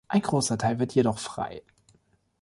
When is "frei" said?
1.19-1.61